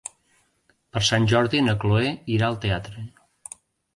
Per 0.95 1.01
Sant 1.09 1.27
Jordi 1.33 1.61
na 1.67 1.77
Chloé 1.83 2.09
irà 2.37 2.47
al 2.47 2.57
teatre. 2.65 3.03